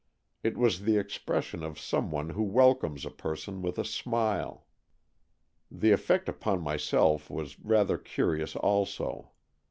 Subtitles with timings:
[0.43, 4.65] It w^as the expression of some one who welcomes a person with a smile.
[5.69, 9.29] The effect upon myself was rather curious also.